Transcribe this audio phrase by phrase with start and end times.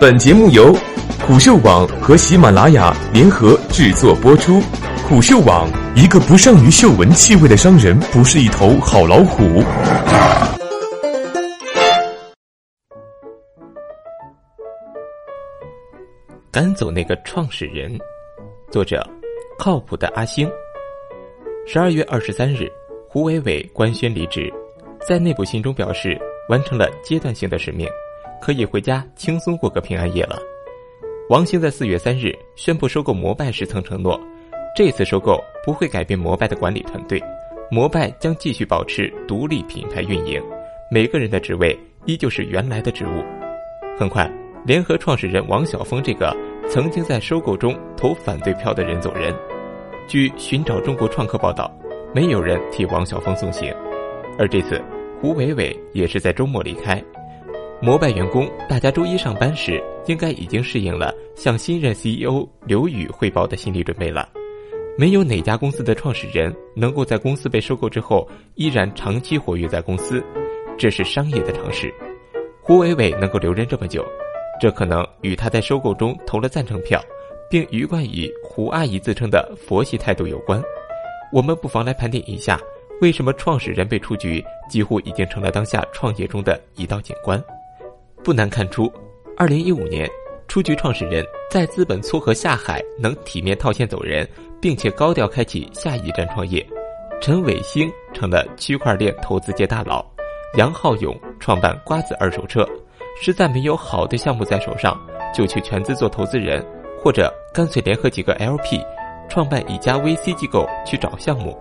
[0.00, 0.72] 本节目由
[1.26, 4.60] 虎嗅网和喜马拉雅联合制作播出。
[5.08, 9.60] 虎嗅网：一个不善于嗅闻气味的商人，不是一头好老虎。
[16.52, 17.98] 赶走那个创始人，
[18.70, 19.04] 作者：
[19.58, 20.48] 靠谱的阿星。
[21.66, 22.70] 十二月二十三日，
[23.08, 24.48] 胡伟伟官宣离职，
[25.04, 26.16] 在内部信中表示
[26.48, 27.88] 完成了阶段性的使命。
[28.40, 30.38] 可以回家轻松过个平安夜了。
[31.28, 34.18] 王兴在四月三日宣布收购摩拜时曾承诺，
[34.74, 37.22] 这次收购不会改变摩拜的管理团队，
[37.70, 40.42] 摩拜将继续保持独立品牌运营，
[40.90, 43.22] 每个人的职位依旧是原来的职务。
[43.98, 44.30] 很快，
[44.64, 46.34] 联合创始人王晓峰这个
[46.68, 49.34] 曾经在收购中投反对票的人走人。
[50.06, 51.70] 据《寻找中国创客》报道，
[52.14, 53.70] 没有人替王晓峰送行，
[54.38, 54.82] 而这次
[55.20, 57.04] 胡伟伟也是在周末离开。
[57.80, 64.28] 摩拜员工，大家周一上班时应该已经适应了向新任 CEO 刘宇汇报的心理准备了。
[64.96, 70.20] 没有哪家公司的创始人能够在公司被收购之后依然长期活跃在公司，
[70.76, 71.94] 这是商业的常识。
[72.60, 74.04] 胡伟伟能够留任这么久，
[74.60, 77.00] 这可能与他在收购中投了赞成票，
[77.48, 80.60] 并一贯以胡阿姨自称的佛系态度有关。
[81.32, 82.60] 我们不妨来盘点一下，
[83.00, 87.40] 为什么创始人被出局，几乎已经成了当下创业中的一道景观。
[88.22, 88.92] 不难看出，
[89.36, 90.08] 二零一五年
[90.48, 94.28] 出局创始人在资本撮合下海，能体面套现走人，
[94.60, 96.64] 并且高调开启下一站创业。
[97.20, 100.04] 陈伟星成了区块链投资界大佬，
[100.56, 102.68] 杨浩勇创办瓜子二手车，
[103.20, 105.00] 实在没有好的项目在手上，
[105.34, 106.64] 就去全资做投资人，
[107.02, 108.80] 或者干脆联合几个 LP，
[109.28, 111.56] 创办一家 VC 机构去找项目。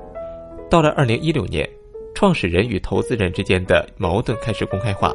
[0.70, 1.68] 到了二零一六年，
[2.14, 5.14] 创始人与投资人之间的矛盾开始公开化。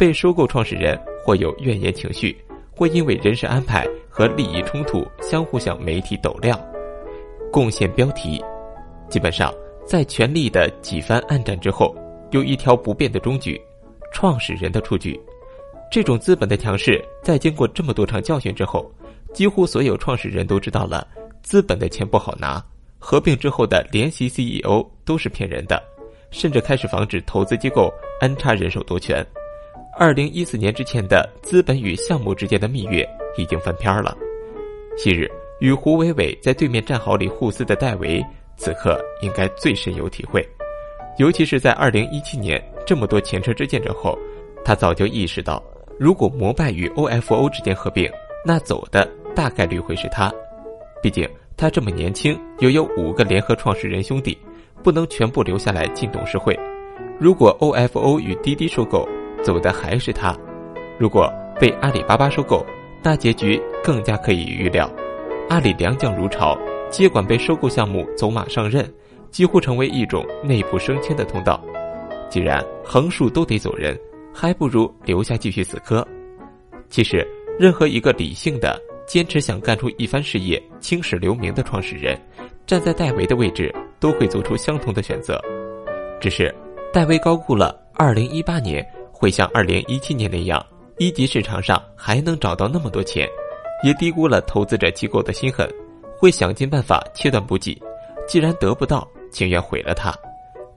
[0.00, 2.34] 被收购创始人或有怨言情绪，
[2.70, 6.58] 或因为人事安排和利益冲突相互向媒体抖料，
[7.52, 8.42] 贡献标题。
[9.10, 9.52] 基本上，
[9.84, 11.94] 在权力的几番暗战之后，
[12.30, 13.60] 有一条不变的终局：
[14.10, 15.20] 创始人的出局。
[15.92, 18.90] 这种资本的强势，在经过这么多场教训之后，
[19.34, 21.06] 几乎所有创始人都知道了，
[21.42, 22.64] 资本的钱不好拿。
[22.98, 25.78] 合并之后的联席 CEO 都是骗人的，
[26.30, 29.22] 甚至开始防止投资机构安插人手夺权。
[30.00, 33.06] 二零一四年之前的资本与项目之间的蜜月
[33.36, 34.16] 已经翻篇了。
[34.96, 38.24] 昔日与胡伟伟在对面战壕里互撕的戴维，
[38.56, 40.42] 此刻应该最深有体会。
[41.18, 44.18] 尤其是在二零一七年这么多前车之鉴之后，
[44.64, 45.62] 他早就意识到，
[45.98, 48.10] 如果摩拜与 OFO 之间合并，
[48.42, 49.06] 那走的
[49.36, 50.32] 大概率会是他。
[51.02, 51.28] 毕竟
[51.58, 54.38] 他这么年轻，又有五个联合创始人兄弟，
[54.82, 56.58] 不能全部留下来进董事会。
[57.18, 59.06] 如果 OFO 与滴滴收购，
[59.42, 60.36] 走的还是他。
[60.98, 62.64] 如果被阿里巴巴收购，
[63.02, 64.90] 那结局更加可以预料。
[65.48, 66.58] 阿里良将如潮，
[66.90, 68.88] 接管被收购项目，走马上任，
[69.30, 71.62] 几乎成为一种内部升迁的通道。
[72.28, 73.98] 既然横竖都得走人，
[74.32, 76.06] 还不如留下继续死磕。
[76.88, 77.26] 其实，
[77.58, 82.16] 任何一个理性的、坚持想干出一番事业、青史留名的创始人，
[82.66, 85.40] 站在戴维的位置，都会做出相同的选择。
[86.20, 86.54] 只是，
[86.92, 88.86] 戴维高估了二零一八年。
[89.20, 90.64] 会像二零一七年那样，
[90.96, 93.28] 一级市场上还能找到那么多钱，
[93.84, 95.70] 也低估了投资者机构的心狠，
[96.16, 97.78] 会想尽办法切断补给。
[98.26, 100.10] 既然得不到，情愿毁了它。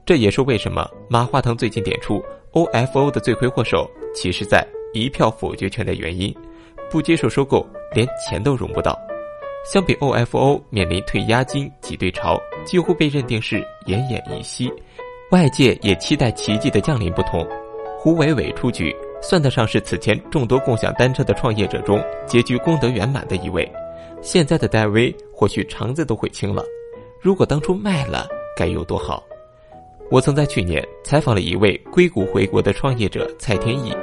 [0.06, 2.22] 这也是为什么马化腾最近点出
[2.52, 6.36] OFO 的罪魁祸首，其实在一票否决权的原因，
[6.92, 7.66] 不接受收购，
[7.96, 9.00] 连钱都融不到。
[9.66, 14.70] 相比 OFO 面临退押金挤兑潮，几乎被认定是奄奄一息，
[15.32, 17.48] 外界也期待奇迹的降临不同。
[18.04, 23.66] 胡伟伟出局，算得上是此前众多共享单车的创业者中结局功德圆满的一位。
[24.22, 26.66] 现在的戴维或许肠子都悔青了。
[27.22, 28.28] 如果当初卖了，
[28.58, 29.24] 该有多好！
[30.12, 33.96] 我曾在去年采访了一位硅谷回国的创业者蔡天意，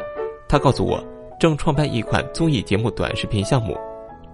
[0.49, 0.99] 他告诉我，
[1.39, 3.77] 正创办一款综艺节目短视频项目，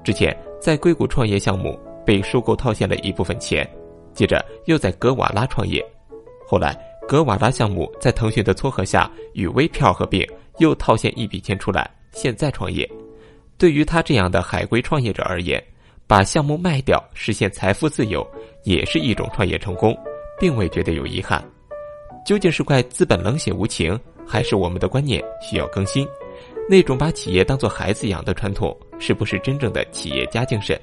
[0.05, 3.69] 之前在硅谷创业项目被收购套现了一部分钱，
[4.15, 5.85] 接着又在格瓦拉创业，
[6.47, 6.86] 后来。
[7.09, 10.27] 格瓦拉项目在腾讯的撮合下与微票合并，
[10.59, 12.89] 又套现一笔钱出来，现在创业。
[13.57, 15.63] 对于他这样的海归创业者而言，
[16.07, 18.27] 把项目卖掉实现财富自由，
[18.65, 19.97] 也是一种创业成功，
[20.39, 21.43] 并未觉得有遗憾。
[22.27, 26.07] 究竟是怪资本冷血无情，还是我们的观念需要更新？
[26.69, 30.77] 那种把企业当做孩子养的传统，是不是真正的企业家精神？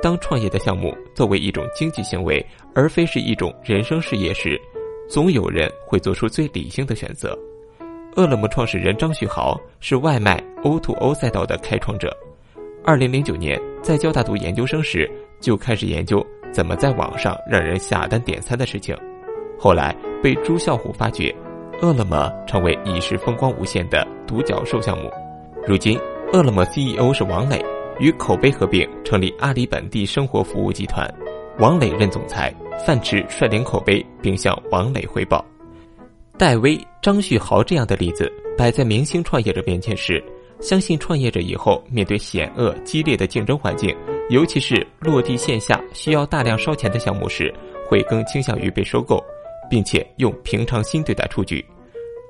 [0.00, 2.44] 当创业的项目作为一种经济行为，
[2.74, 4.58] 而非是一种人生事业时。
[5.08, 7.36] 总有人会做出最理性的选择。
[8.14, 12.14] 饿了么创始人张旭豪是外卖 O2O 赛道的开创者。
[12.84, 15.10] 二零零九年在交大读研究生时，
[15.40, 18.96] 就开始研究怎么在网上让人下单点餐的事情。
[19.58, 21.34] 后来被朱啸虎发掘，
[21.80, 25.10] 饿了么成为一时风光无限的独角兽项目。
[25.66, 25.98] 如今，
[26.32, 27.64] 饿了么 CEO 是王磊，
[27.98, 31.08] 与口碑合并成立阿里本地生活服务集团。
[31.58, 32.54] 王磊任总裁，
[32.86, 35.44] 范驰率领口碑，并向王磊汇报。
[36.36, 40.22] 戴威、张旭豪这样的例子摆在明星创业者面前时，
[40.60, 43.94] 相信创业者以后面对险恶激烈的竞争环境，
[44.30, 47.52] 尤其是落地线下需要大量烧钱的项目时，
[47.88, 49.22] 会更倾向于被收购，
[49.68, 51.64] 并且用平常心对待出局。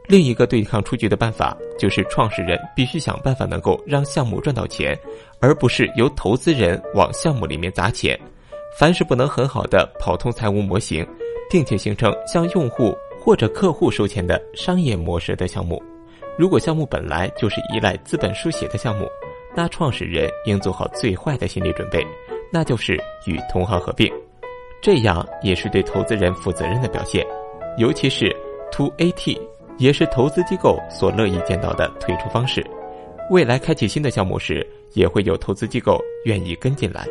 [0.06, 4.98] 另一个对抗出局的办法，就是创始人必须想办法能够让项目赚到钱，
[5.38, 8.18] 而不是由投资人往项目里面砸钱。
[8.76, 11.06] 凡是不能很好的跑通财务模型，
[11.50, 15.82] 并且形成向用户或者客户收钱的商业模式的项目，
[16.38, 19.08] 如果项目本来就是依赖资本书写的项目，
[19.56, 22.06] 那创始人应做好最坏的心理准备，
[22.52, 22.94] 那就是
[23.26, 24.12] 与同行合并，
[24.80, 27.26] 这样也是对投资人负责任的表现，
[27.78, 28.34] 尤其是
[28.72, 29.40] To AT，
[29.78, 32.64] 也是投资机构所乐意见到的退出方式。
[33.30, 37.04] 未来开启新的项目时，也会有投资机构愿意跟进来，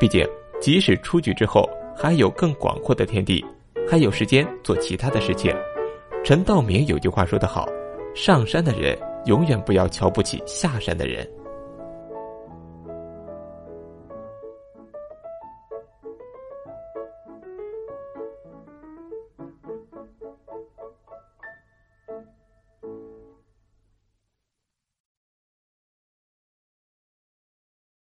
[0.00, 0.26] 毕竟。
[0.60, 3.44] 即使出局之后，还有更广阔的天地，
[3.88, 5.54] 还有时间做其他的事情。
[6.22, 7.66] 陈道明有句话说得好
[8.14, 11.26] ：“上山的人永远不要瞧不起下山的人。”